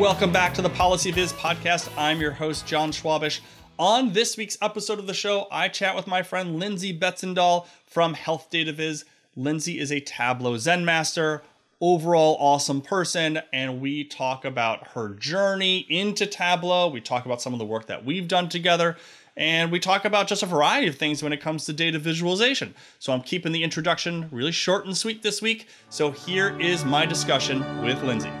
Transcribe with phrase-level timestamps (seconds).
[0.00, 1.92] Welcome back to the PolicyViz podcast.
[1.94, 3.40] I'm your host, John Schwabish.
[3.78, 8.14] On this week's episode of the show, I chat with my friend Lindsay Betzendahl from
[8.14, 9.04] Health Data Viz.
[9.36, 11.42] Lindsay is a Tableau Zen master,
[11.82, 16.88] overall awesome person, and we talk about her journey into Tableau.
[16.88, 18.96] We talk about some of the work that we've done together,
[19.36, 22.74] and we talk about just a variety of things when it comes to data visualization.
[22.98, 25.68] So I'm keeping the introduction really short and sweet this week.
[25.90, 28.32] So here is my discussion with Lindsay.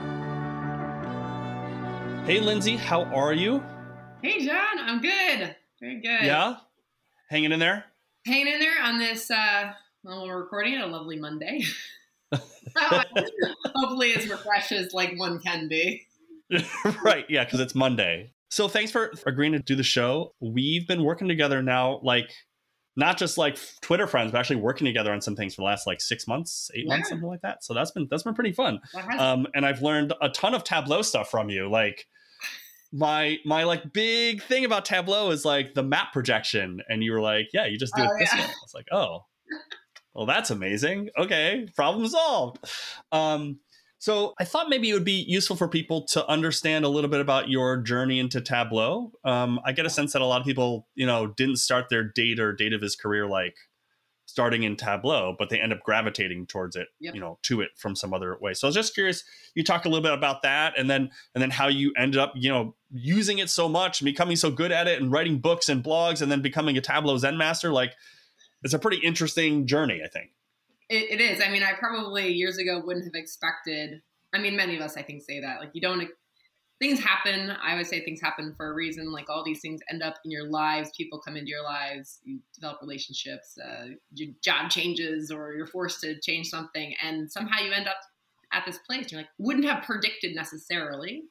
[2.30, 3.60] Hey, Lindsay, how are you?
[4.22, 5.56] Hey, John, I'm good.
[5.80, 6.22] Very good.
[6.22, 6.58] Yeah?
[7.28, 7.86] Hanging in there?
[8.24, 9.72] Hanging in there on this, uh,
[10.04, 11.64] well, we're recording it a lovely Monday.
[12.76, 16.06] Hopefully, as refreshed as like one can be.
[17.04, 18.30] right, yeah, because it's Monday.
[18.48, 20.32] So thanks for agreeing to do the show.
[20.38, 22.30] We've been working together now, like
[22.94, 25.84] not just like Twitter friends, but actually working together on some things for the last
[25.84, 26.94] like six months, eight yeah.
[26.94, 27.64] months, something like that.
[27.64, 28.78] So that's been that's been pretty fun.
[29.18, 32.06] Um, and I've learned a ton of Tableau stuff from you, like
[32.92, 37.20] my my like big thing about Tableau is like the map projection, and you were
[37.20, 38.40] like, yeah, you just do oh, it this yeah.
[38.40, 38.44] way.
[38.46, 39.24] I was like, oh,
[40.14, 41.10] well, that's amazing.
[41.18, 42.58] Okay, problem solved.
[43.12, 43.60] Um,
[43.98, 47.20] so I thought maybe it would be useful for people to understand a little bit
[47.20, 49.12] about your journey into Tableau.
[49.24, 52.02] Um, I get a sense that a lot of people, you know, didn't start their
[52.02, 53.56] data or data viz career like
[54.30, 57.14] starting in Tableau, but they end up gravitating towards it, yep.
[57.14, 58.54] you know, to it from some other way.
[58.54, 61.42] So I was just curious, you talk a little bit about that and then and
[61.42, 64.72] then how you ended up, you know, using it so much and becoming so good
[64.72, 67.72] at it and writing books and blogs and then becoming a Tableau Zen master.
[67.72, 67.92] Like
[68.62, 70.30] it's a pretty interesting journey, I think.
[70.88, 71.42] it, it is.
[71.42, 75.02] I mean, I probably years ago wouldn't have expected I mean, many of us, I
[75.02, 75.60] think, say that.
[75.60, 76.00] Like, you don't
[76.80, 77.52] things happen.
[77.62, 79.12] I would say things happen for a reason.
[79.12, 80.90] Like all these things end up in your lives.
[80.96, 82.20] People come into your lives.
[82.24, 83.56] You develop relationships.
[83.58, 87.98] Uh, your job changes, or you're forced to change something, and somehow you end up
[88.52, 89.12] at this place.
[89.12, 91.24] You're like, wouldn't have predicted necessarily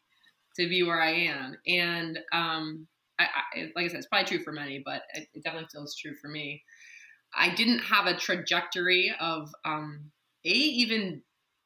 [0.55, 1.55] to be where I am.
[1.67, 2.87] And um,
[3.19, 5.95] I, I, like I said, it's probably true for many, but it, it, definitely feels
[5.95, 6.63] true for me.
[7.35, 10.11] I didn't have a trajectory of um,
[10.45, 11.21] a even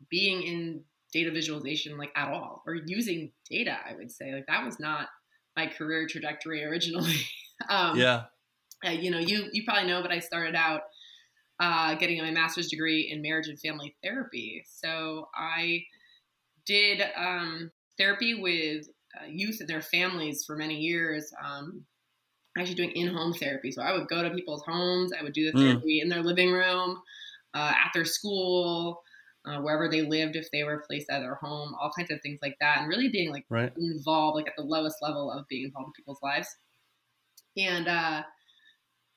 [0.09, 4.33] being in data visualization like at all or using data i would say.
[4.33, 5.07] Like that was not
[5.55, 7.15] my career trajectory originally.
[7.69, 8.23] Um, yeah.
[8.83, 10.81] Uh, you know you you probably know but i started out
[11.59, 14.65] uh, getting my master's degree in marriage and family therapy.
[14.67, 15.83] So i
[16.65, 21.31] did um, therapy with uh, youth and their families for many years.
[21.41, 21.85] Um,
[22.57, 23.71] actually doing in-home therapy.
[23.71, 25.65] So i would go to people's homes i would do the hmm.
[25.65, 26.03] therapy mm.
[26.03, 26.99] in their living room
[27.53, 29.03] uh, at their school
[29.45, 32.39] uh, wherever they lived, if they were placed at their home, all kinds of things
[32.41, 33.73] like that, and really being like right.
[33.77, 36.47] involved, like at the lowest level of being involved in people's lives.
[37.57, 38.23] And uh,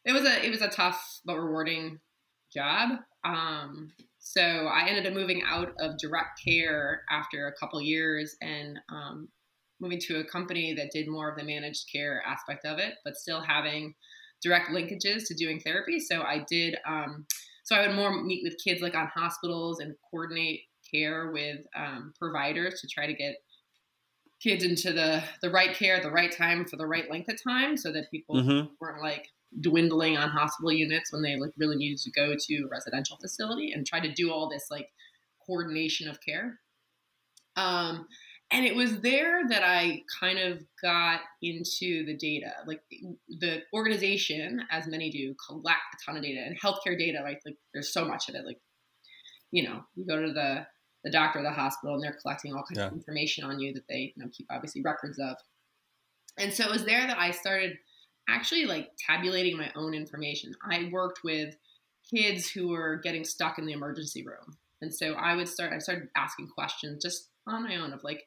[0.05, 2.01] it was a it was a tough but rewarding
[2.53, 2.99] job.
[3.25, 8.79] Um, so I ended up moving out of direct care after a couple years and
[8.91, 9.29] um,
[9.81, 13.17] moving to a company that did more of the managed care aspect of it, but
[13.17, 13.95] still having
[14.43, 16.01] direct linkages to doing therapy.
[16.01, 16.77] So I did.
[16.87, 17.27] Um,
[17.66, 22.15] so I would more meet with kids like on hospitals and coordinate care with um,
[22.16, 23.34] providers to try to get
[24.41, 27.43] kids into the the right care at the right time for the right length of
[27.43, 28.66] time, so that people mm-hmm.
[28.81, 29.27] weren't like
[29.60, 33.72] dwindling on hospital units when they like really needed to go to a residential facility
[33.72, 34.88] and try to do all this like
[35.44, 36.60] coordination of care.
[37.56, 38.06] Um,
[38.53, 42.53] and it was there that I kind of got into the data.
[42.67, 42.81] Like
[43.29, 47.21] the organization, as many do, collect a ton of data and healthcare data.
[47.25, 48.47] Right, like there's so much of it.
[48.47, 48.61] Like
[49.51, 50.67] you know, you go to the
[51.03, 52.87] the doctor the hospital, and they're collecting all kinds yeah.
[52.87, 55.37] of information on you that they you know keep obviously records of.
[56.39, 57.78] And so it was there that I started
[58.28, 60.53] actually like tabulating my own information.
[60.71, 61.57] I worked with
[62.15, 64.57] kids who were getting stuck in the emergency room.
[64.83, 68.25] And so I would start I started asking questions just on my own of like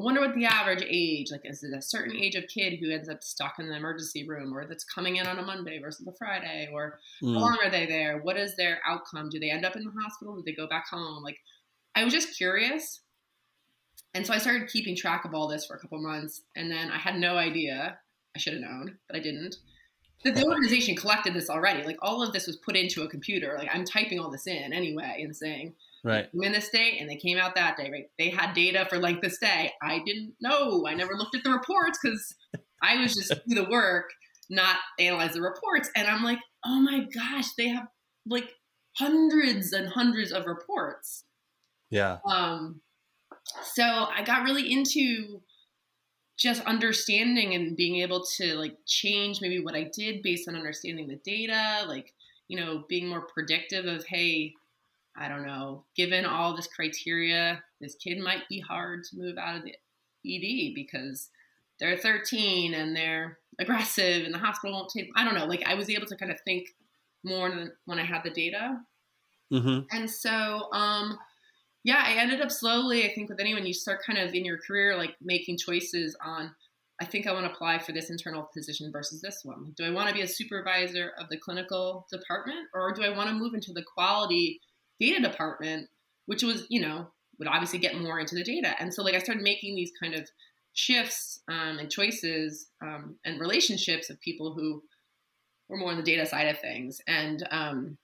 [0.00, 2.90] I wonder what the average age, like, is it a certain age of kid who
[2.90, 6.06] ends up stuck in the emergency room or that's coming in on a Monday versus
[6.06, 6.70] a Friday?
[6.72, 7.34] Or mm.
[7.34, 8.18] how long are they there?
[8.22, 9.28] What is their outcome?
[9.28, 10.36] Do they end up in the hospital?
[10.36, 11.22] Do they go back home?
[11.22, 11.36] Like,
[11.94, 13.00] I was just curious.
[14.14, 16.40] And so I started keeping track of all this for a couple months.
[16.56, 17.98] And then I had no idea.
[18.34, 19.56] I should have known, but I didn't.
[20.24, 21.82] That the organization collected this already.
[21.82, 23.54] Like, all of this was put into a computer.
[23.58, 26.28] Like, I'm typing all this in anyway and saying, Right.
[26.32, 27.90] In this day, and they came out that day.
[27.90, 28.06] Right.
[28.18, 29.72] They had data for like this day.
[29.82, 30.86] I didn't know.
[30.86, 32.34] I never looked at the reports because
[32.82, 34.10] I was just do the work,
[34.48, 35.90] not analyze the reports.
[35.94, 37.86] And I'm like, oh my gosh, they have
[38.26, 38.50] like
[38.96, 41.24] hundreds and hundreds of reports.
[41.90, 42.18] Yeah.
[42.26, 42.80] Um.
[43.74, 45.42] So I got really into
[46.38, 51.08] just understanding and being able to like change maybe what I did based on understanding
[51.08, 52.14] the data, like
[52.48, 54.54] you know, being more predictive of hey
[55.16, 59.56] I don't know, given all this criteria, this kid might be hard to move out
[59.56, 59.74] of the
[60.24, 61.28] ED because
[61.78, 65.10] they're 13 and they're aggressive and the hospital won't take.
[65.16, 65.46] I don't know.
[65.46, 66.68] Like I was able to kind of think
[67.24, 68.80] more than when I had the data.
[69.52, 69.96] Mm-hmm.
[69.96, 71.18] And so, um,
[71.82, 73.04] yeah, I ended up slowly.
[73.04, 76.54] I think with anyone, you start kind of in your career like making choices on.
[77.00, 79.72] I think I want to apply for this internal position versus this one.
[79.74, 83.30] Do I want to be a supervisor of the clinical department, or do I want
[83.30, 84.60] to move into the quality
[85.00, 85.88] data department,
[86.26, 87.08] which was, you know,
[87.38, 88.74] would obviously get more into the data.
[88.78, 90.28] And so, like, I started making these kind of
[90.72, 94.82] shifts um, and choices um, and relationships of people who
[95.68, 97.00] were more on the data side of things.
[97.06, 97.98] And um,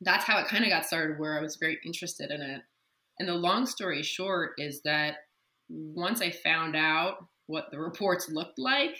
[0.00, 2.62] that's how it kind of got started, where I was very interested in it.
[3.18, 5.16] And the long story short is that
[5.68, 8.96] once I found out what the reports looked like,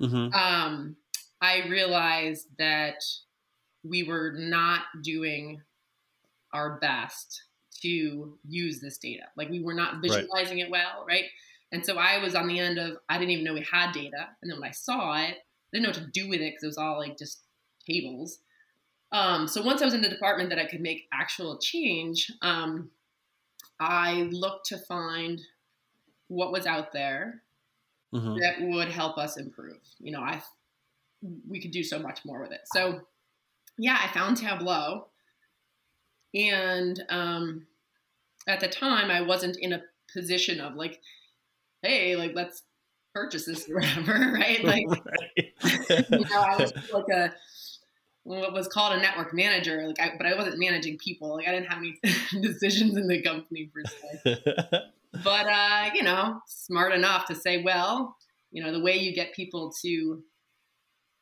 [0.00, 0.34] Mm-hmm.
[0.34, 0.96] um,
[1.40, 2.96] I realized that
[3.82, 5.60] we were not doing
[6.54, 7.42] our best
[7.82, 9.24] to use this data.
[9.36, 11.24] Like we were not visualizing it well, right?
[11.72, 14.28] And so I was on the end of I didn't even know we had data,
[14.40, 15.36] and then when I saw it, I
[15.72, 17.42] didn't know what to do with it because it was all like just
[17.86, 18.38] tables.
[19.12, 22.90] Um, so once I was in the department that I could make actual change, um,
[23.78, 25.40] I looked to find
[26.28, 27.42] what was out there
[28.14, 28.36] Mm-hmm.
[28.38, 29.80] that would help us improve.
[29.98, 30.40] You know, I
[31.48, 32.60] we could do so much more with it.
[32.66, 33.00] So
[33.76, 35.08] yeah, I found Tableau,
[36.34, 37.66] and um,
[38.46, 39.82] at the time, I wasn't in a
[40.12, 41.00] position of like,
[41.82, 42.62] hey, like let's
[43.14, 44.64] purchase this or whatever, right?
[44.64, 44.86] Like,
[46.10, 47.32] you know, I was like a
[48.24, 51.34] what was called a network manager, like, I, but I wasn't managing people.
[51.34, 52.00] Like, I didn't have any
[52.40, 54.90] decisions in the company per se
[55.22, 58.16] but uh, you know, smart enough to say, well,
[58.50, 60.22] you know, the way you get people to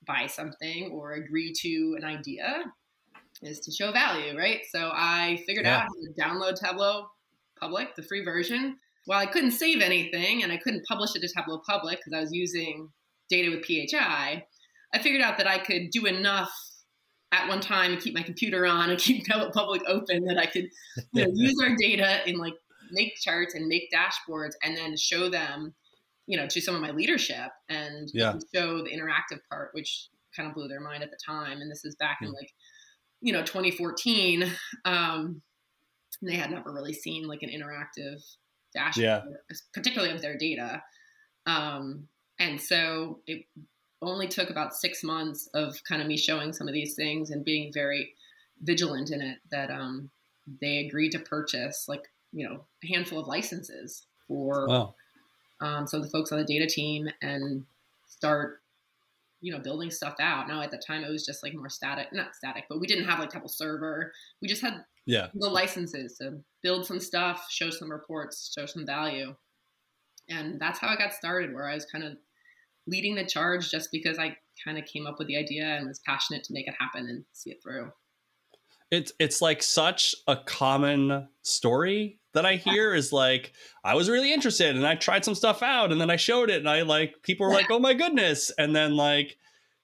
[0.06, 2.64] buy something or agree to an idea
[3.42, 4.60] is to show value, right?
[4.70, 5.78] So I figured Yeah.
[5.78, 7.08] out how to download Tableau
[7.58, 8.78] Public, the free version.
[9.06, 12.20] While I couldn't save anything and I couldn't publish it to Tableau Public because I
[12.20, 12.92] was using
[13.28, 14.46] data with PHI,
[14.94, 16.52] I figured out that I could do enough
[17.32, 20.46] at one time and keep my computer on and keep Tableau Public open that I
[20.46, 20.68] could
[21.12, 22.54] you know, use our data in like
[22.90, 25.74] make charts and make dashboards and then show them
[26.26, 28.34] you know to some of my leadership and Yeah.
[28.54, 31.84] show the interactive part which kind of blew their mind at the time and this
[31.84, 32.34] is back in Hmm.
[32.34, 32.50] like
[33.22, 34.44] you know 2014
[34.84, 35.40] um
[36.20, 38.22] they had never really seen like an interactive
[38.74, 39.56] dashboard Yeah.
[39.72, 40.82] particularly of their data
[41.46, 42.08] um
[42.38, 43.44] and so it
[44.00, 47.44] only took about six months of kind of me showing some of these things and
[47.44, 48.14] being very
[48.60, 50.10] vigilant in it that um
[50.60, 54.94] they agreed to purchase like you know a handful of licenses for wow.
[55.60, 57.64] um, some of the folks on the data team and
[58.08, 58.61] start
[59.42, 60.48] you know building stuff out.
[60.48, 63.04] Now at the time it was just like more static not static but we didn't
[63.04, 64.12] have like Tableau server.
[64.40, 65.28] We just had Yeah.
[65.34, 69.34] the licenses to build some stuff show some reports show some value.
[70.30, 72.16] And that's how i got started where i was kind of
[72.86, 76.00] leading the charge just because i kind of came up with the idea and was
[76.06, 77.90] passionate to make it happen and see it through
[78.92, 83.52] It's it's like such a common story that I hear is like
[83.84, 86.58] I was really interested and I tried some stuff out and then I showed it
[86.58, 89.36] and I like people were like oh my goodness and then like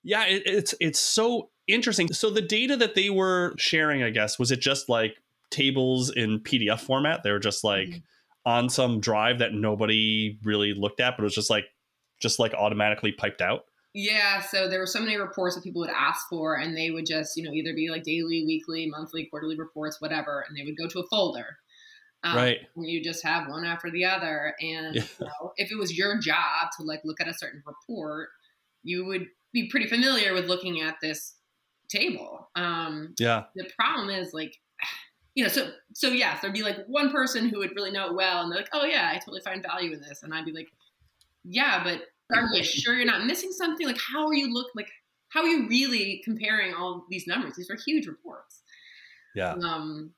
[0.04, 2.12] yeah it, it's it's so interesting.
[2.12, 5.16] So the data that they were sharing, I guess, was it just like
[5.50, 7.22] tables in PDF format?
[7.22, 8.02] They were just like Mhm.
[8.46, 11.64] on some drive that nobody really looked at, but it was just like
[12.20, 13.64] just like automatically piped out.
[13.94, 17.06] Yeah, so there were so many reports that people would ask for, and they would
[17.06, 20.76] just, you know, either be like daily, weekly, monthly, quarterly reports, whatever, and they would
[20.76, 21.56] go to a folder.
[22.24, 22.58] Um, Right.
[22.76, 25.02] You just have one after the other, and Yeah.
[25.20, 28.28] you know, if it was your job to like look at a certain report,
[28.82, 31.36] you would be pretty familiar with looking at this
[31.88, 32.50] table.
[32.56, 33.44] Um, Yeah.
[33.54, 34.52] the problem is like
[35.34, 38.14] you know so so yes there'd be like one person who would really know it
[38.16, 40.52] well and they're like oh yeah i totally find value in this and i'd be
[40.52, 40.66] like
[41.44, 42.02] yeah but
[42.34, 44.88] are you sure you're not missing something like how are you look like
[45.30, 48.62] how are you really comparing all these numbers these are huge reports
[49.34, 49.54] Yeah.
[49.64, 50.12] um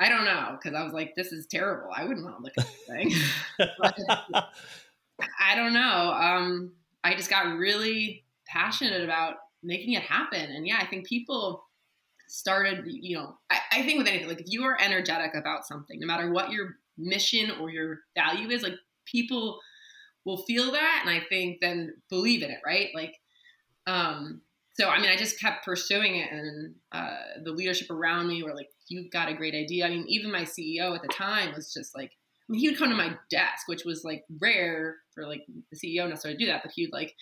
[0.00, 2.52] i don't know because i was like this is terrible i wouldn't want to look
[2.58, 3.12] at this thing
[5.18, 6.12] But I don't know.
[6.12, 6.72] Um,
[7.04, 10.50] I just got really passionate about making it happen.
[10.50, 11.64] And yeah, I think people
[12.28, 15.98] started, you know, I, I think with anything, like if you are energetic about something,
[16.00, 18.74] no matter what your mission or your value is, like
[19.06, 19.58] people
[20.26, 21.04] will feel that.
[21.06, 22.88] And I think then believe in it, right?
[22.94, 23.14] Like,
[23.86, 24.42] um,
[24.74, 28.54] so I mean, I just kept pursuing it, and uh, the leadership around me were
[28.54, 31.72] like, "You've got a great idea." I mean, even my CEO at the time was
[31.72, 35.26] just like, I mean, he would come to my desk, which was like rare for
[35.26, 37.14] like the CEO necessarily to do that, but he'd like,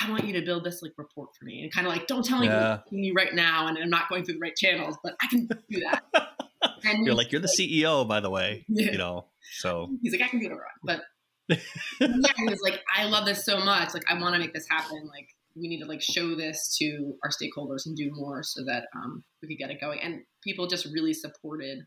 [0.00, 2.24] I want you to build this like report for me, and kind of like, don't
[2.24, 2.78] tell me Yeah.
[2.90, 5.80] you right now, and I'm not going through the right channels, but I can do
[5.90, 6.02] that.
[6.84, 8.64] And You're like you're the CEO, by the way.
[8.68, 8.92] Yeah.
[8.92, 9.26] You know.
[9.58, 11.02] So he's like, I can do it, but
[11.50, 11.56] yeah,
[12.36, 13.94] he was like, I love this so much.
[13.94, 15.08] Like, I want to make this happen.
[15.08, 18.84] Like, we need to like show this to our stakeholders and do more so that
[18.94, 20.00] um, we could get it going.
[20.00, 21.80] And people just really supported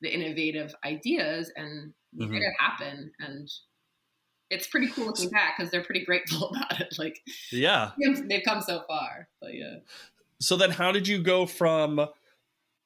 [0.00, 2.30] the innovative ideas and mm-hmm.
[2.30, 3.10] made it happen.
[3.18, 3.50] And
[4.50, 6.94] it's pretty cool looking back because they're pretty grateful about it.
[6.98, 7.20] Like,
[7.50, 7.92] yeah,
[8.28, 9.28] they've come so far.
[9.40, 9.76] But yeah.
[10.40, 12.06] So then, how did you go from,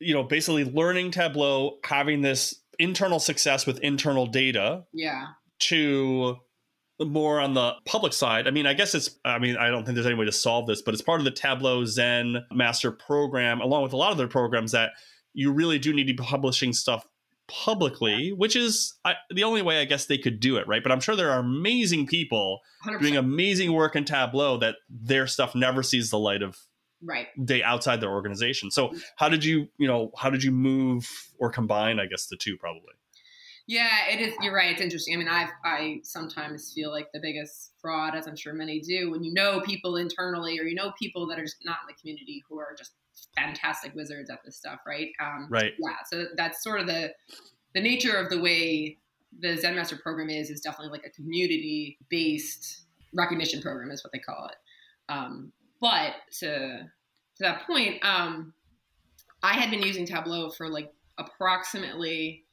[0.01, 5.27] you know, basically learning Tableau, having this internal success with internal data, yeah,
[5.61, 6.37] to
[7.01, 8.49] more on the public side.
[8.49, 10.67] I mean, I guess it's, I mean, I don't think there's any way to solve
[10.67, 14.19] this, but it's part of the Tableau Zen master program, along with a lot of
[14.19, 14.91] their programs that
[15.33, 17.07] you really do need to be publishing stuff
[17.47, 20.83] publicly, which is I, the only way I guess they could do it, right?
[20.83, 23.01] But I'm sure there are amazing people 100%.
[23.01, 26.59] doing amazing work in Tableau that their stuff never sees the light of
[27.03, 28.71] right day outside their organization.
[28.71, 28.99] So mm-hmm.
[29.17, 32.57] how did you, you know, how did you move or combine, I guess, the two
[32.59, 32.95] probably?
[33.69, 34.35] Yeah, it is.
[34.41, 34.73] You're right.
[34.73, 35.15] It's interesting.
[35.15, 39.11] I mean, I I sometimes feel like the biggest fraud, as I'm sure many do,
[39.11, 42.01] when you know people internally or you know people that are just not in the
[42.01, 42.93] community who are just
[43.37, 45.11] fantastic wizards at this stuff, right?
[45.21, 45.75] Um, right.
[45.79, 45.97] Yeah.
[46.11, 47.13] So that's sort of the
[47.75, 48.97] the nature of the way
[49.39, 50.49] the Zen Master program is.
[50.49, 55.13] Is definitely like a community based recognition program, is what they call it.
[55.13, 56.49] Um, but to
[56.79, 58.55] to that point, um,
[59.43, 62.47] I had been using Tableau for like approximately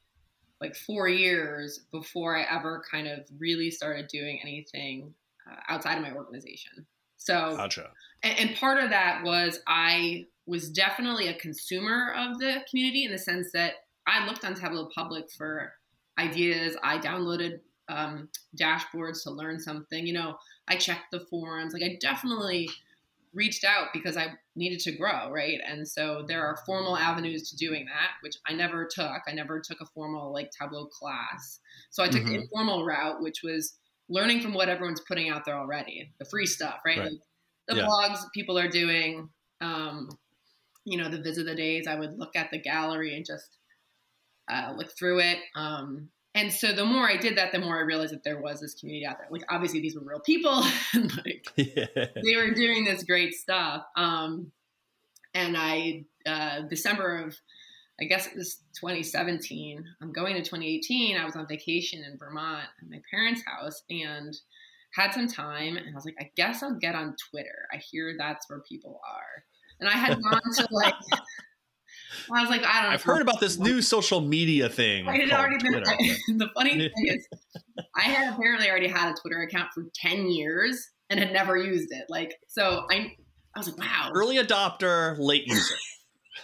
[0.60, 5.12] like four years before I ever kind of really started doing anything
[5.50, 6.86] uh, outside of my organization.
[7.16, 7.90] So, gotcha.
[8.22, 13.12] and, and part of that was I was definitely a consumer of the community in
[13.12, 13.74] the sense that
[14.06, 15.72] I looked on Tableau Public for
[16.18, 16.76] ideas.
[16.82, 20.06] I downloaded um, dashboards to learn something.
[20.06, 20.36] You know,
[20.68, 21.72] I checked the forums.
[21.72, 22.70] Like I definitely
[23.36, 25.60] reached out because I needed to grow, right?
[25.64, 29.20] And so there are formal avenues to doing that, which I never took.
[29.28, 31.60] I never took a formal like Tableau class.
[31.90, 32.32] So I took mm-hmm.
[32.32, 33.76] the informal route, which was
[34.08, 36.98] learning from what everyone's putting out there already, the free stuff, right?
[36.98, 37.10] right.
[37.10, 37.20] Like
[37.68, 37.86] the yeah.
[37.86, 39.28] blogs people are doing,
[39.60, 40.08] um,
[40.84, 41.86] you know, the visit the days.
[41.86, 43.58] I would look at the gallery and just
[44.50, 45.38] uh, look through it.
[45.54, 48.60] Um, and so the more I did that, the more I realized that there was
[48.60, 49.26] this community out there.
[49.30, 50.62] Like obviously these were real people,
[50.94, 51.86] like yeah.
[51.96, 53.84] they were doing this great stuff.
[53.96, 54.52] Um,
[55.34, 57.36] and I uh, December of
[57.98, 59.82] I guess it was 2017.
[60.02, 61.16] I'm going to 2018.
[61.16, 64.36] I was on vacation in Vermont at my parents' house and
[64.92, 65.78] had some time.
[65.78, 67.66] And I was like, I guess I'll get on Twitter.
[67.72, 69.44] I hear that's where people are.
[69.80, 70.94] And I had gone to like
[72.32, 72.94] I was like, I don't know.
[72.94, 75.08] I've heard about this new social media thing.
[75.08, 75.82] I had already been.
[76.38, 77.26] the funny thing is,
[77.94, 81.92] I had apparently already had a Twitter account for ten years and had never used
[81.92, 82.06] it.
[82.08, 83.12] Like, so I,
[83.54, 84.10] I was like, wow.
[84.14, 85.76] Early adopter, late user.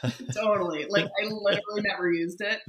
[0.35, 0.87] totally.
[0.88, 2.61] Like, I literally never used it.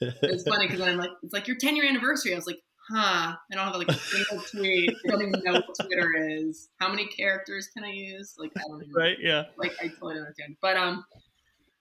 [0.00, 2.32] It's funny because I'm like, it's like your 10 year anniversary.
[2.32, 2.60] I was like,
[2.90, 4.90] huh, I don't have like a single tweet.
[5.06, 6.68] I don't even know what Twitter is.
[6.78, 8.34] How many characters can I use?
[8.38, 8.94] Like, I don't even.
[8.94, 9.16] Right.
[9.20, 9.44] Yeah.
[9.56, 10.56] Like, I totally don't understand.
[10.60, 11.04] But um,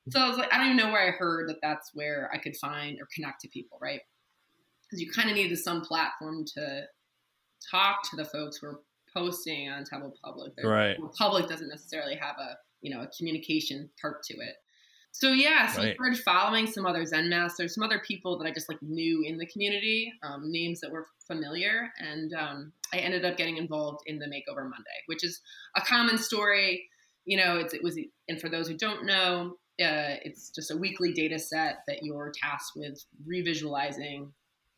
[0.09, 2.37] so I was like, I don't even know where I heard that that's where I
[2.37, 4.01] could find or connect to people, right?
[4.83, 6.83] Because you kind of needed some platform to
[7.71, 8.79] talk to the folks who are
[9.13, 10.55] posting on Tableau Public.
[10.55, 10.97] Their, right.
[11.17, 14.55] Public doesn't necessarily have a you know a communication part to it.
[15.11, 15.91] So yeah, so right.
[15.91, 19.23] I started following some other Zen masters, some other people that I just like knew
[19.23, 24.01] in the community, um, names that were familiar, and um, I ended up getting involved
[24.07, 25.39] in the Makeover Monday, which is
[25.77, 26.89] a common story.
[27.25, 31.13] You know, it was, and for those who don't know, uh, it's just a weekly
[31.13, 34.29] data set that you're tasked with revisualizing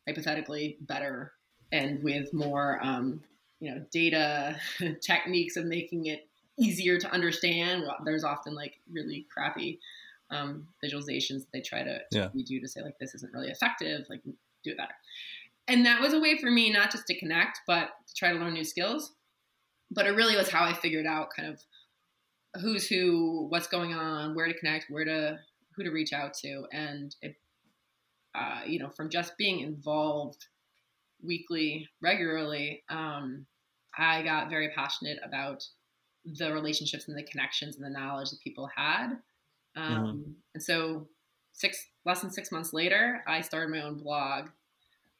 [0.08, 1.32] hypothetically better
[1.72, 3.20] and with more um,
[3.60, 4.56] you know data
[5.02, 7.84] techniques of making it easier to understand.
[8.04, 9.80] There's often like really crappy
[10.30, 12.28] um, visualizations that they try to, yeah.
[12.34, 14.94] do to say like this isn't really effective like do it better.
[15.68, 18.38] And that was a way for me not just to connect but to try to
[18.38, 19.12] learn new skills.
[19.90, 21.60] But it really was how i figured out kind of
[22.60, 25.38] who's who, what's going on, where to connect, where to
[25.74, 27.36] who to reach out to, and it,
[28.34, 30.46] uh, you know, from just being involved
[31.22, 33.46] weekly, regularly, um,
[33.96, 35.64] I got very passionate about
[36.24, 39.12] the relationships and the connections and the knowledge that people had.
[39.76, 40.30] Um, mm-hmm.
[40.54, 41.08] And so,
[41.52, 44.46] six less than six months later, I started my own blog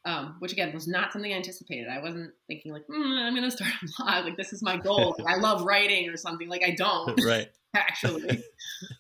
[0.07, 1.89] um, which again was not something I anticipated.
[1.89, 4.25] I wasn't thinking like mm, I'm going to start a blog.
[4.25, 5.17] Like this is my goal.
[5.27, 6.49] Like, I love writing or something.
[6.49, 8.43] Like I don't right actually,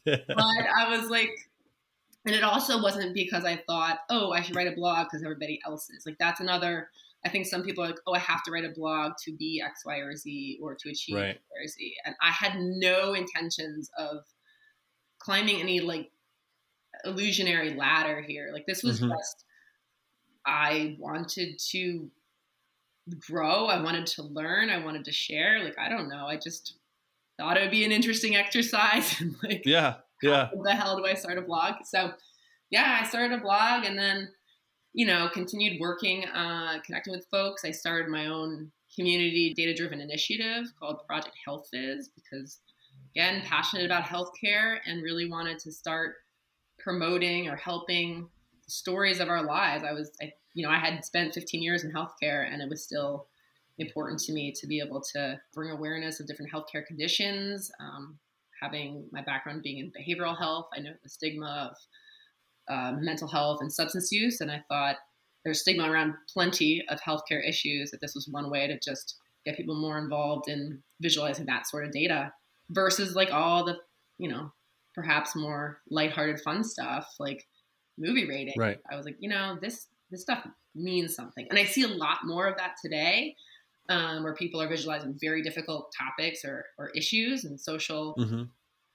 [0.04, 1.30] but I was like,
[2.26, 5.60] and it also wasn't because I thought, oh, I should write a blog because everybody
[5.64, 6.04] else is.
[6.04, 6.90] Like that's another.
[7.24, 9.62] I think some people are like, oh, I have to write a blog to be
[9.64, 11.30] X, Y, or Z or to achieve right.
[11.30, 11.94] X, Y, or Z.
[12.04, 14.18] And I had no intentions of
[15.18, 16.10] climbing any like
[17.04, 18.50] illusionary ladder here.
[18.52, 19.12] Like this was mm-hmm.
[19.12, 19.45] just
[20.46, 22.10] I wanted to
[23.28, 23.66] grow.
[23.66, 24.70] I wanted to learn.
[24.70, 25.62] I wanted to share.
[25.62, 26.26] Like, I don't know.
[26.26, 26.74] I just
[27.38, 29.16] thought it would be an interesting exercise.
[29.20, 30.48] and like, yeah, yeah.
[30.54, 31.74] How the hell do I start a blog?
[31.84, 32.12] So,
[32.70, 34.28] yeah, I started a blog and then,
[34.92, 37.64] you know, continued working, uh, connecting with folks.
[37.64, 42.60] I started my own community data driven initiative called Project Health Viz because,
[43.14, 46.14] again, passionate about healthcare and really wanted to start
[46.78, 48.28] promoting or helping
[48.68, 49.84] stories of our lives.
[49.84, 52.82] I was, I, you know, I had spent 15 years in healthcare and it was
[52.82, 53.26] still
[53.78, 57.70] important to me to be able to bring awareness of different healthcare conditions.
[57.80, 58.18] Um,
[58.60, 61.76] having my background being in behavioral health, I know the stigma of
[62.74, 64.96] uh, mental health and substance use, and I thought
[65.44, 67.90] there's stigma around plenty of healthcare issues.
[67.90, 71.84] That this was one way to just get people more involved in visualizing that sort
[71.84, 72.32] of data
[72.70, 73.76] versus like all the,
[74.18, 74.50] you know,
[74.94, 77.46] perhaps more lighthearted, fun stuff like
[77.98, 78.54] movie rating.
[78.56, 78.78] Right.
[78.90, 82.18] I was like, you know, this this stuff means something, and I see a lot
[82.24, 83.36] more of that today
[83.88, 88.42] um, where people are visualizing very difficult topics or, or issues and social mm-hmm.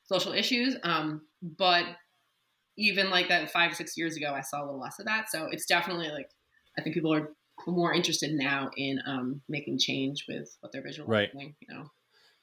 [0.04, 0.76] social issues.
[0.84, 1.86] Um, but
[2.78, 5.30] even like that five six years ago, I saw a little less of that.
[5.30, 6.30] So it's definitely like
[6.78, 7.30] I think people are
[7.68, 11.30] more interested now in um, making change with what they're visualizing.
[11.38, 11.56] Right.
[11.60, 11.92] You know.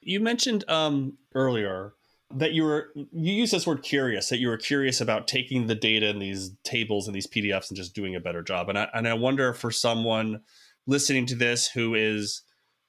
[0.01, 1.93] You mentioned um, earlier
[2.35, 5.75] that you were you use this word curious that you were curious about taking the
[5.75, 8.69] data in these tables and these PDFs and just doing a better job.
[8.69, 10.41] And I and I wonder for someone
[10.85, 12.43] listening to this who is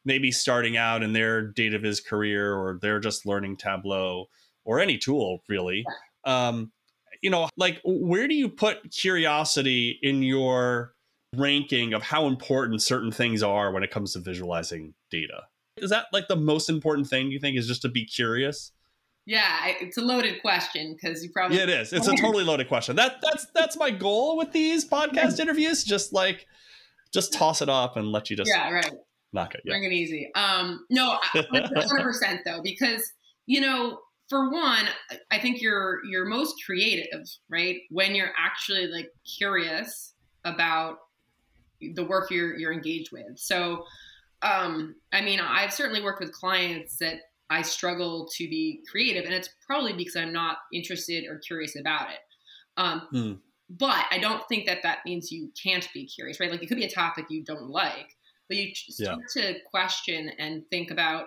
[0.05, 4.27] maybe starting out in their data viz career or they're just learning Tableau
[4.65, 5.85] or any tool really.
[6.25, 6.73] Um,
[7.23, 10.93] you know, like where do you put curiosity in your
[11.37, 15.45] ranking of how important certain things are when it comes to visualizing data?
[15.77, 18.73] Is that like the most important thing you think is just to be curious?
[19.27, 21.93] Yeah, it's a loaded question because you probably yeah, it is.
[21.93, 22.97] It's a totally loaded question.
[22.97, 25.85] That that's that's my goal with these podcast interviews.
[25.85, 26.47] Just like
[27.13, 28.91] just toss it up and let you just yeah right
[29.33, 29.63] knock it.
[29.65, 29.73] Yeah.
[29.73, 30.31] Bring it easy.
[30.35, 33.13] Um, no, 100 percent though, because
[33.47, 34.87] you know, for one,
[35.31, 37.79] I think you're you're most creative, right?
[37.91, 40.99] When you're actually like curious about
[41.81, 43.37] the work you're you're engaged with.
[43.37, 43.85] So,
[44.43, 47.17] um, I mean, I've certainly worked with clients that
[47.51, 52.11] I struggle to be creative, and it's probably because I'm not interested or curious about
[52.11, 52.21] it.
[52.77, 53.39] Um, mm.
[53.69, 56.51] But I don't think that that means you can't be curious, right?
[56.51, 58.17] Like it could be a topic you don't like,
[58.49, 59.53] but you start yeah.
[59.53, 61.27] to question and think about.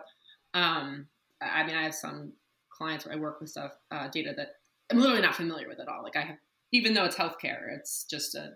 [0.53, 1.07] Um,
[1.41, 2.33] I mean, I have some
[2.69, 4.49] clients where I work with stuff uh, data that
[4.91, 6.03] I'm literally not familiar with at all.
[6.03, 6.37] Like I have,
[6.71, 8.51] even though it's healthcare, it's just a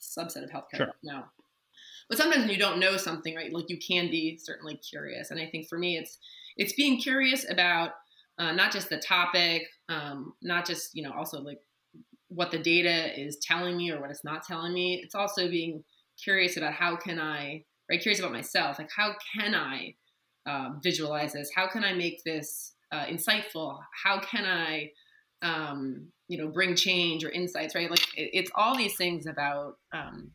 [0.00, 0.76] subset of healthcare.
[0.76, 0.92] Sure.
[1.02, 1.24] No,
[2.08, 3.52] but sometimes when you don't know something, right?
[3.52, 6.18] Like you can be certainly curious, and I think for me, it's
[6.60, 7.92] it's being curious about
[8.38, 11.58] uh, not just the topic, um, not just you know also like
[12.28, 15.00] what the data is telling me or what it's not telling me.
[15.02, 15.82] It's also being
[16.22, 18.00] curious about how can I, right?
[18.00, 19.94] Curious about myself, like how can I
[20.46, 21.50] uh, visualize this?
[21.54, 23.78] How can I make this uh, insightful?
[24.04, 24.90] How can I,
[25.42, 27.90] um, you know, bring change or insights, right?
[27.90, 30.30] Like it, it's all these things about, um,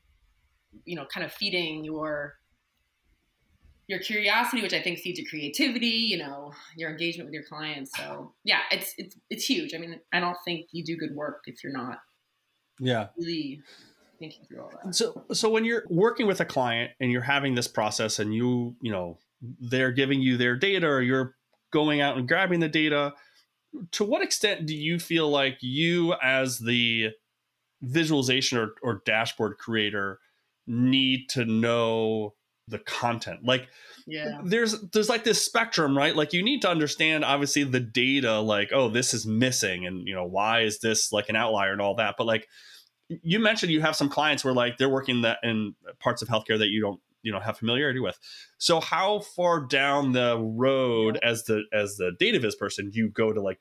[0.83, 2.33] you know, kind of feeding your
[3.87, 7.91] your curiosity, which I think feeds your creativity, you know, your engagement with your clients.
[7.97, 9.73] So yeah, it's it's it's huge.
[9.73, 11.99] I mean, I don't think you do good work if you're not
[12.79, 13.61] yeah really
[14.19, 14.95] thinking through all that.
[14.95, 18.75] So so when you're working with a client and you're having this process and you,
[18.81, 21.35] you know, they're giving you their data or you're
[21.71, 23.13] going out and grabbing the data,
[23.91, 27.09] to what extent do you feel like you as the
[27.81, 30.19] visualization or, or dashboard creator
[30.65, 32.33] need to know
[32.67, 33.41] the content.
[33.43, 33.67] Like
[34.07, 34.41] yeah.
[34.43, 36.15] there's there's like this spectrum right?
[36.15, 40.15] Like you need to understand obviously the data like oh this is missing and you
[40.15, 42.15] know why is this like an outlier and all that?
[42.17, 42.47] But like
[43.07, 46.57] you mentioned you have some clients where like they're working that in parts of healthcare
[46.57, 48.17] that you don't you know have familiarity with.
[48.57, 53.31] So how far down the road as the as the data viz person you go
[53.31, 53.59] to like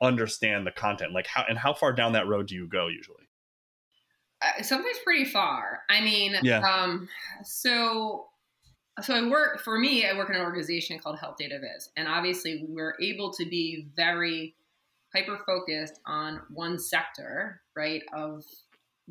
[0.00, 1.12] understand the content?
[1.12, 3.28] Like how and how far down that road do you go usually?
[4.42, 5.80] Uh, sometimes pretty far.
[5.88, 6.60] I mean yeah.
[6.60, 7.08] um
[7.42, 8.26] so
[9.02, 10.06] so I work for me.
[10.06, 13.88] I work in an organization called Health Data Viz, and obviously we're able to be
[13.96, 14.54] very
[15.14, 18.44] hyper focused on one sector, right, of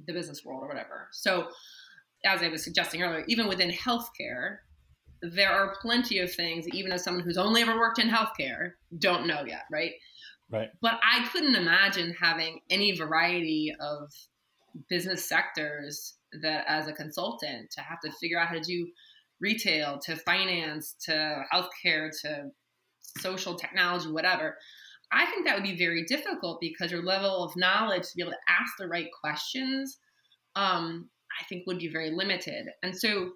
[0.05, 1.07] the business world or whatever.
[1.11, 1.49] So,
[2.25, 4.57] as I was suggesting earlier, even within healthcare,
[5.21, 9.27] there are plenty of things, even as someone who's only ever worked in healthcare, don't
[9.27, 9.93] know yet, right?
[10.49, 10.69] Right.
[10.81, 14.11] But I couldn't imagine having any variety of
[14.89, 18.87] business sectors that, as a consultant, to have to figure out how to do
[19.39, 22.51] retail to finance to healthcare to
[23.19, 24.57] social technology, whatever.
[25.11, 28.31] I think that would be very difficult because your level of knowledge to be able
[28.31, 29.99] to ask the right questions,
[30.55, 32.67] um, I think would be very limited.
[32.81, 33.31] And so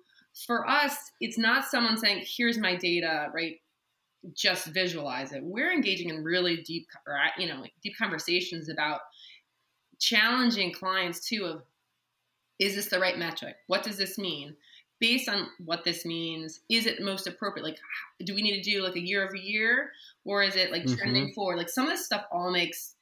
[0.45, 3.57] for us, it's not someone saying, here's my data, right?
[4.35, 5.43] Just visualize it.
[5.43, 6.87] We're engaging in really deep,
[7.37, 9.01] you know, deep conversations about
[9.99, 11.61] challenging clients too of
[12.59, 13.55] is this the right metric?
[13.67, 14.55] What does this mean?
[14.99, 17.63] Based on what this means, is it most appropriate?
[17.63, 17.77] Like,
[18.23, 19.91] do we need to do like a year over year,
[20.25, 20.95] or is it like mm-hmm.
[20.95, 21.57] trending forward?
[21.57, 22.95] Like, some of this stuff all makes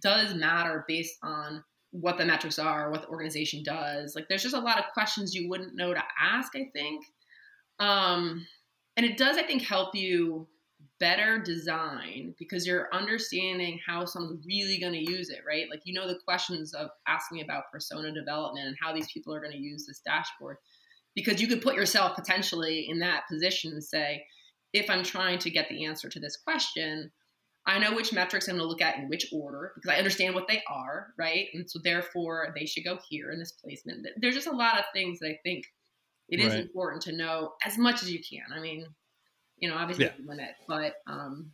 [0.00, 4.14] does matter based on what the metrics are, what the organization does.
[4.16, 6.52] Like, there's just a lot of questions you wouldn't know to ask.
[6.56, 7.04] I think,
[7.78, 8.46] um,
[8.96, 10.48] and it does, I think, help you
[11.00, 15.66] better design because you're understanding how someone's really going to use it, right?
[15.70, 19.40] Like you know the questions of asking about persona development and how these people are
[19.40, 20.58] going to use this dashboard
[21.14, 24.24] because you could put yourself potentially in that position and say,
[24.72, 27.12] if I'm trying to get the answer to this question,
[27.66, 30.34] I know which metrics I'm going to look at in which order because I understand
[30.34, 31.46] what they are, right?
[31.54, 34.06] And so therefore they should go here in this placement.
[34.18, 35.64] There's just a lot of things that I think
[36.28, 36.60] it is right.
[36.60, 38.44] important to know as much as you can.
[38.54, 38.86] I mean,
[39.58, 40.12] you know, obviously yeah.
[40.26, 41.52] limit, but um,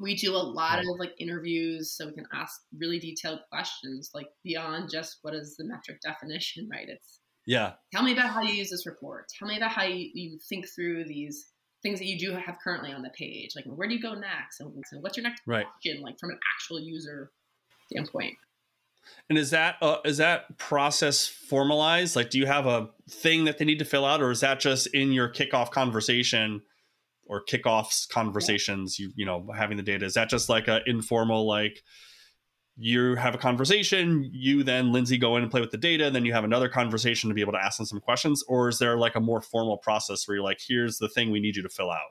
[0.00, 0.86] we do a lot right.
[0.86, 5.56] of like interviews so we can ask really detailed questions, like beyond just what is
[5.56, 6.88] the metric definition, right?
[6.88, 7.72] It's yeah.
[7.92, 9.26] Tell me about how you use this report.
[9.36, 11.46] Tell me about how you, you think through these
[11.82, 13.50] things that you do have currently on the page.
[13.56, 14.60] Like where do you go next?
[14.60, 15.66] And what's your next right.
[15.66, 16.00] question?
[16.00, 17.32] Like from an actual user
[17.90, 18.34] standpoint.
[19.28, 22.14] And is that uh, is that process formalized?
[22.14, 24.60] Like, do you have a thing that they need to fill out, or is that
[24.60, 26.62] just in your kickoff conversation?
[27.26, 31.46] or kickoffs conversations you you know having the data is that just like an informal
[31.46, 31.80] like
[32.80, 36.14] you have a conversation you then lindsay go in and play with the data and
[36.14, 38.78] then you have another conversation to be able to ask them some questions or is
[38.78, 41.62] there like a more formal process where you're like here's the thing we need you
[41.62, 42.10] to fill out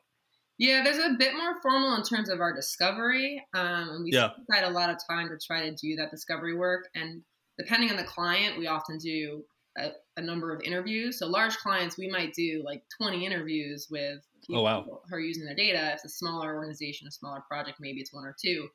[0.57, 4.29] yeah there's a bit more formal in terms of our discovery um, and we yeah.
[4.49, 7.21] spend a lot of time to try to do that discovery work and
[7.57, 9.43] depending on the client we often do
[9.77, 14.19] a, a number of interviews so large clients we might do like 20 interviews with
[14.53, 14.85] oh, wow.
[15.09, 15.89] who are using their data.
[15.89, 18.67] if It's a smaller organization, a smaller project, maybe it's one or two.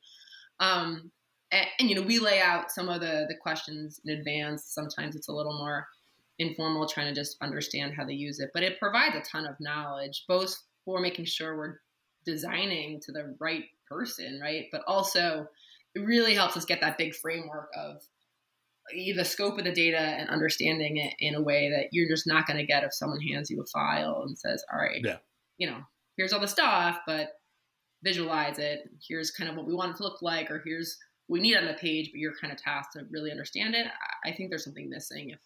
[0.59, 1.11] Um,
[1.51, 4.65] and, and, you know, we lay out some of the the questions in advance.
[4.65, 5.87] Sometimes it's a little more
[6.39, 8.51] informal, trying to just understand how they use it.
[8.53, 11.79] But it provides a ton of knowledge, both for making sure we're
[12.25, 14.65] designing to the right person, right?
[14.71, 15.47] But also,
[15.93, 18.01] it really helps us get that big framework of
[18.93, 22.45] the scope of the data and understanding it in a way that you're just not
[22.45, 25.17] going to get if someone hands you a file and says, "All right, yeah
[25.57, 25.77] you know,
[26.17, 27.39] here's all the stuff, but
[28.03, 28.89] visualize it.
[29.05, 31.65] Here's kind of what we want it to look like, or here's we need on
[31.65, 33.87] the page, but you're kind of tasked to really understand it.
[34.23, 35.39] I think there's something missing if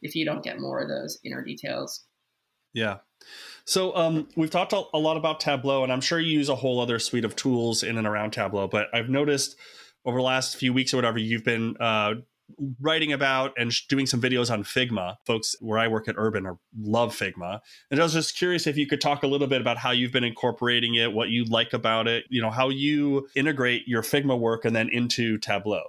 [0.00, 2.04] if you don't get more of those inner details.
[2.72, 2.98] Yeah.
[3.64, 6.80] So um, we've talked a lot about Tableau, and I'm sure you use a whole
[6.80, 8.68] other suite of tools in and around Tableau.
[8.68, 9.56] But I've noticed
[10.04, 12.14] over the last few weeks or whatever, you've been uh,
[12.80, 15.16] writing about and doing some videos on Figma.
[15.26, 17.60] Folks where I work at Urban are, love Figma.
[17.90, 20.12] And I was just curious if you could talk a little bit about how you've
[20.12, 24.38] been incorporating it, what you like about it, you know, how you integrate your Figma
[24.38, 25.82] work and then into Tableau.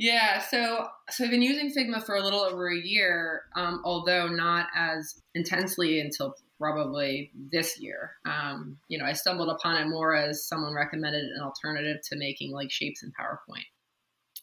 [0.00, 4.28] Yeah, so so I've been using Figma for a little over a year, um, although
[4.28, 8.12] not as intensely until probably this year.
[8.24, 12.52] Um, you know, I stumbled upon it more as someone recommended an alternative to making
[12.52, 13.64] like shapes in PowerPoint.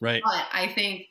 [0.02, 0.22] Right.
[0.26, 1.06] But I think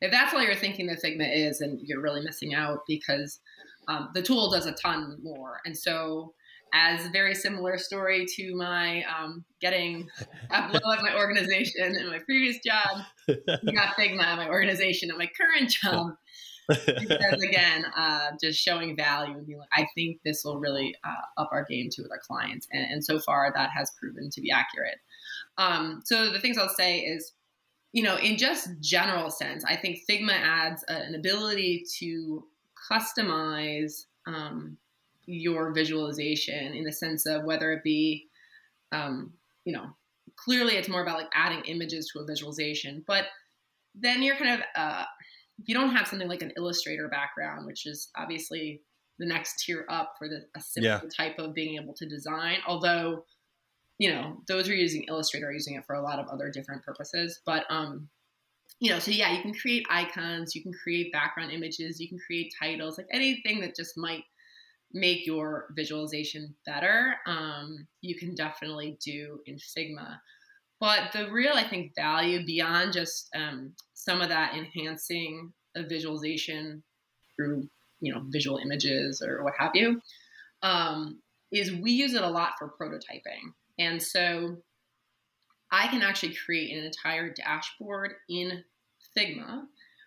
[0.00, 3.40] if that's all you're thinking that Figma is, and you're really missing out because
[3.88, 5.60] um, the tool does a ton more.
[5.64, 6.34] And so,
[6.72, 10.08] as a very similar story to my um, getting
[10.52, 15.28] Tableau at my organization in my previous job, got Figma at my organization at my
[15.36, 16.12] current job.
[16.68, 21.42] because again, uh, just showing value and being like, I think this will really uh,
[21.42, 24.40] up our game too with our clients, and, and, so far that has proven to
[24.40, 24.98] be accurate.
[25.58, 27.32] Um, so the things I'll say is
[27.92, 32.44] you know, in just general sense, I think Figma adds a, an ability to
[32.90, 34.76] customize um,
[35.26, 38.26] your visualization in the sense of whether it be,
[38.92, 39.32] um,
[39.64, 39.86] you know,
[40.36, 43.24] clearly it's more about like adding images to a visualization, but
[43.94, 45.04] then you're kind of, uh,
[45.64, 48.80] you don't have something like an Illustrator background, which is obviously
[49.18, 51.00] the next tier up for the a simple yeah.
[51.14, 52.56] type of being able to design.
[52.66, 53.24] Although
[54.00, 56.48] you know, those who are using Illustrator are using it for a lot of other
[56.50, 57.42] different purposes.
[57.44, 58.08] But um,
[58.78, 62.18] you know, so yeah, you can create icons, you can create background images, you can
[62.18, 64.24] create titles, like anything that just might
[64.94, 67.16] make your visualization better.
[67.26, 70.18] Um, you can definitely do in Figma.
[70.80, 76.82] But the real, I think, value beyond just um, some of that enhancing a visualization
[77.36, 77.68] through,
[78.00, 80.00] you know, visual images or what have you,
[80.62, 81.20] um,
[81.52, 83.52] is we use it a lot for prototyping.
[83.80, 84.58] And so
[85.72, 88.62] I can actually create an entire dashboard in
[89.16, 89.62] Figma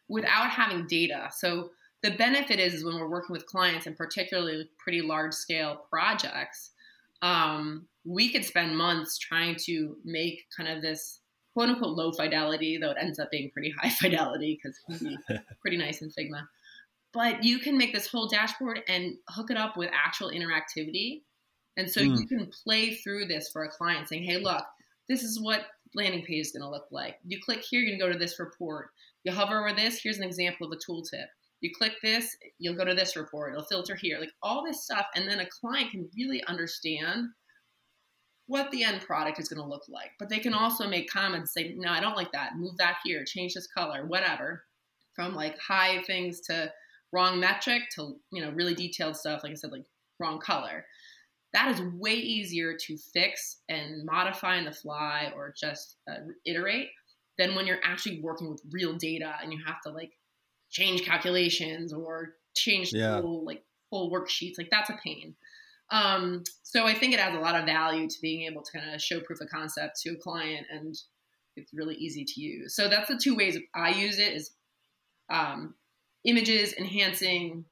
[0.08, 1.30] without having data.
[1.36, 1.72] So
[2.04, 6.72] the benefit is, is when we're working with clients and particularly pretty large scale projects,
[7.22, 11.22] um, we could spend months trying to make kind of this
[11.54, 15.08] quote unquote low fidelity, though it ends up being pretty high fidelity because it can
[15.08, 16.46] be pretty nice in Figma.
[17.12, 21.22] But you can make this whole dashboard and hook it up with actual interactivity.
[21.78, 22.20] And so mm.
[22.20, 24.64] you can play through this for a client saying, hey, look,
[25.10, 27.18] this is what landing page is going to look like.
[27.26, 28.90] You click here, you're going to go to this report.
[29.24, 31.26] You hover over this, here's an example of a tooltip.
[31.62, 33.54] You click this, you'll go to this report.
[33.54, 35.06] It'll filter here, like all this stuff.
[35.16, 37.30] And then a client can really understand
[38.48, 40.12] what the end product is going to look like.
[40.20, 42.58] But they can also make comments, say, no, I don't like that.
[42.58, 44.64] Move that here, change this color, whatever.
[45.16, 46.72] From like high things to
[47.14, 49.86] wrong metric to, you know, really detailed stuff, like I said, like
[50.20, 50.86] wrong color.
[51.54, 56.90] That is way easier to fix and modify in the fly or just uh, iterate
[57.38, 60.12] than when you're actually working with real data and you have to like
[60.72, 63.22] change calculations or change yeah.
[63.22, 64.58] full like full worksheets.
[64.58, 65.36] Like that's a pain.
[65.92, 68.94] Um, so I think it adds a lot of value to being able to kind
[68.94, 70.96] of show proof of concept to a client and
[71.56, 72.76] it's really easy to use.
[72.76, 74.52] So that's the two ways I use it is
[75.30, 75.76] um,
[76.26, 77.66] images enhancing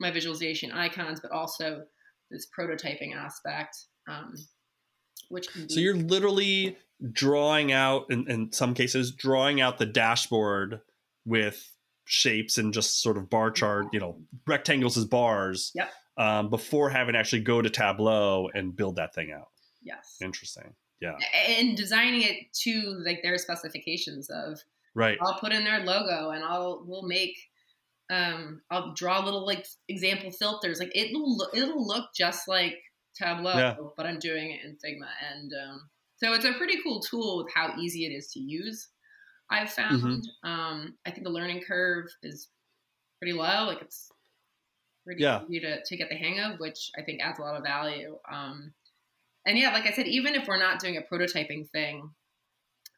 [0.00, 1.84] my visualization icons, but also
[2.30, 3.76] this prototyping aspect,
[4.08, 4.34] um,
[5.28, 6.76] which be- so you're literally
[7.12, 10.80] drawing out in, in some cases drawing out the dashboard
[11.24, 11.72] with
[12.06, 15.72] shapes and just sort of bar chart, you know, rectangles as bars.
[15.74, 15.90] Yep.
[16.18, 19.48] Um, before having to actually go to Tableau and build that thing out.
[19.82, 20.16] Yes.
[20.22, 20.72] Interesting.
[21.00, 21.16] Yeah.
[21.46, 24.58] And designing it to like their specifications of
[24.94, 25.18] right.
[25.20, 27.36] I'll put in their logo and I'll we'll make
[28.10, 30.78] um I'll draw little like example filters.
[30.78, 32.76] Like it'll it'll look just like
[33.16, 33.74] Tableau, yeah.
[33.96, 35.08] but I'm doing it in Figma.
[35.32, 35.88] And um,
[36.18, 38.88] so it's a pretty cool tool with how easy it is to use.
[39.50, 40.02] I've found.
[40.02, 40.48] Mm-hmm.
[40.48, 42.48] Um, I think the learning curve is
[43.20, 43.66] pretty low.
[43.66, 44.10] Like it's
[45.04, 45.42] pretty yeah.
[45.48, 48.16] easy to, to get the hang of, which I think adds a lot of value.
[48.30, 48.72] Um,
[49.46, 52.10] and yeah, like I said, even if we're not doing a prototyping thing,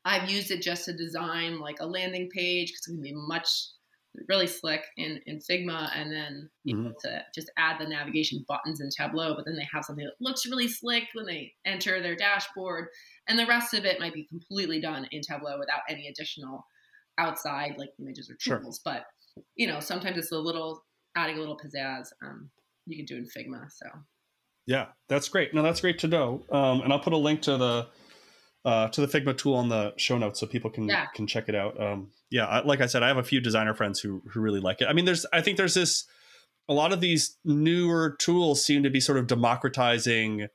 [0.05, 3.51] I've used it just to design like a landing page because it can be much
[4.29, 6.89] really slick in, in Figma and then mm-hmm.
[7.01, 10.47] to just add the navigation buttons in Tableau, but then they have something that looks
[10.47, 12.89] really slick when they enter their dashboard.
[13.29, 16.67] And the rest of it might be completely done in Tableau without any additional
[17.19, 18.81] outside like images or tools.
[18.85, 18.95] Sure.
[18.95, 19.05] But
[19.57, 20.85] you know, sometimes it's a little
[21.17, 22.09] adding a little pizzazz.
[22.23, 22.51] Um,
[22.87, 23.71] you can do in Figma.
[23.71, 23.87] So
[24.67, 25.55] yeah, that's great.
[25.55, 26.45] No, that's great to know.
[26.51, 27.89] Um, and I'll put a link to the
[28.65, 31.07] uh, to the Figma tool on the show notes so people can yeah.
[31.15, 31.81] can check it out.
[31.81, 34.61] Um, yeah, I, like I said, I have a few designer friends who who really
[34.61, 34.89] like it.
[34.89, 36.05] I mean, there's I think there's this
[36.69, 40.49] a lot of these newer tools seem to be sort of democratizing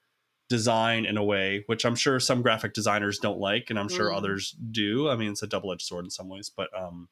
[0.50, 4.12] design in a way, which I'm sure some graphic designers don't like, and I'm sure
[4.12, 4.18] mm.
[4.18, 5.10] others do.
[5.10, 7.10] I mean, it's a double edged sword in some ways, but um,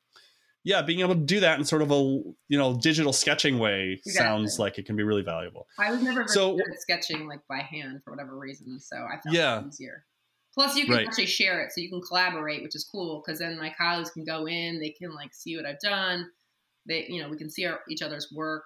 [0.63, 3.99] yeah, being able to do that in sort of a you know digital sketching way
[4.05, 4.11] exactly.
[4.13, 5.67] sounds like it can be really valuable.
[5.79, 9.19] I was never so, good at sketching like by hand for whatever reason, so I
[9.21, 9.63] found yeah.
[9.65, 10.05] easier.
[10.53, 11.07] Plus, you can right.
[11.07, 14.25] actually share it, so you can collaborate, which is cool because then my colleagues can
[14.25, 16.29] go in, they can like see what I've done.
[16.85, 18.63] They, you know, we can see our, each other's work,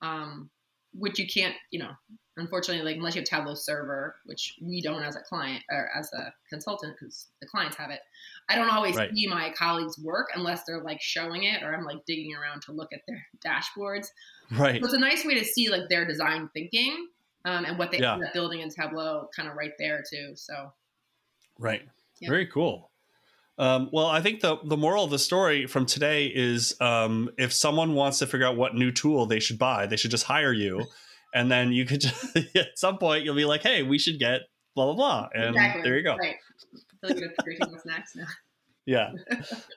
[0.00, 0.48] um,
[0.94, 1.90] which you can't, you know,
[2.36, 6.10] unfortunately, like unless you have Tableau server, which we don't as a client or as
[6.12, 8.00] a consultant because the clients have it.
[8.48, 9.12] I don't always right.
[9.12, 12.72] see my colleagues' work unless they're like showing it or I'm like digging around to
[12.72, 14.08] look at their dashboards.
[14.52, 14.80] Right.
[14.80, 17.08] So it's a nice way to see like their design thinking
[17.44, 18.14] um, and what they yeah.
[18.14, 20.32] end up building in Tableau, kind of right there too.
[20.34, 20.72] So
[21.58, 21.82] Right.
[22.22, 22.90] Very cool.
[23.58, 27.52] Um, well, I think the the moral of the story from today is um, if
[27.52, 30.52] someone wants to figure out what new tool they should buy, they should just hire
[30.52, 30.84] you,
[31.34, 34.42] and then you could just, at some point you'll be like, "Hey, we should get
[34.74, 35.82] blah blah blah," and exactly.
[35.82, 36.16] there you go.
[36.16, 36.36] Right.
[37.00, 38.26] what's next now.
[38.88, 39.10] Yeah,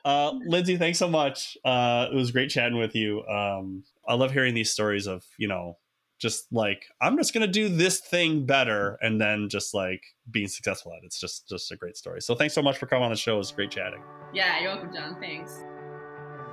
[0.04, 1.58] uh, Lindsay, thanks so much.
[1.64, 3.26] Uh, it was great chatting with you.
[3.26, 5.78] Um, I love hearing these stories of you know
[6.20, 10.48] just like i'm just going to do this thing better and then just like being
[10.48, 11.06] successful at it.
[11.06, 12.20] It's just just a great story.
[12.20, 13.34] So thanks so much for coming on the show.
[13.34, 14.02] It was great chatting.
[14.32, 15.16] Yeah you're welcome john.
[15.20, 15.64] Thanks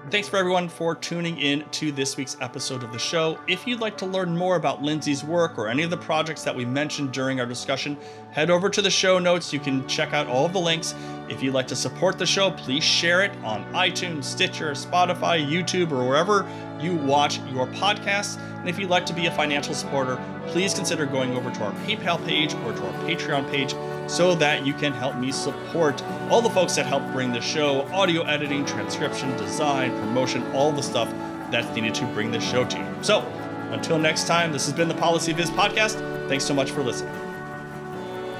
[0.09, 3.37] Thanks for everyone for tuning in to this week's episode of the show.
[3.45, 6.55] If you'd like to learn more about Lindsay's work or any of the projects that
[6.55, 7.97] we mentioned during our discussion,
[8.31, 9.51] head over to the show notes.
[9.51, 10.95] You can check out all of the links.
[11.27, 15.91] If you'd like to support the show, please share it on iTunes, Stitcher, Spotify, YouTube,
[15.91, 18.39] or wherever you watch your podcasts.
[18.59, 20.15] And if you'd like to be a financial supporter,
[20.47, 23.75] please consider going over to our PayPal page or to our Patreon page
[24.09, 27.81] so that you can help me support all the folks that help bring the show
[27.93, 31.09] audio editing, transcription, design, promotion, all the stuff
[31.51, 32.85] that's needed to bring the show to you.
[33.01, 33.21] So,
[33.71, 36.27] until next time, this has been the PolicyViz podcast.
[36.29, 37.13] Thanks so much for listening.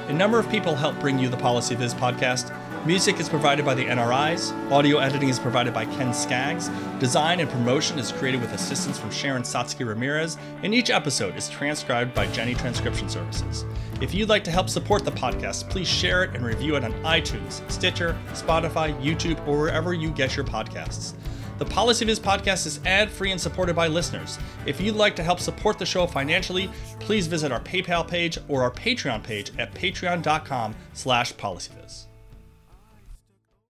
[0.08, 2.54] A number of people help bring you the PolicyViz podcast.
[2.88, 4.54] Music is provided by the NRIs.
[4.72, 6.70] Audio editing is provided by Ken Skaggs.
[7.00, 10.38] Design and promotion is created with assistance from Sharon Sotsky Remirez.
[10.64, 13.66] And each episode is transcribed by Jenny Transcription Services.
[14.00, 16.94] If you'd like to help support the podcast, please share it and review it on
[17.04, 21.14] iTunes, Stitcher, Spotify, YouTube, or wherever you get your podcasts.
[21.58, 24.40] The PolicyViz podcast is ad-free and supported by listeners.
[24.66, 26.70] If you'd like to help support the show financially,
[27.02, 32.07] please visit our PayPal page or our Patreon page at patreon.com slash policyviz.